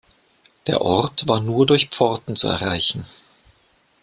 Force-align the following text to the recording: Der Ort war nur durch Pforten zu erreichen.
Der 0.65 0.81
Ort 0.81 1.27
war 1.27 1.41
nur 1.41 1.67
durch 1.67 1.89
Pforten 1.91 2.35
zu 2.35 2.47
erreichen. 2.47 3.05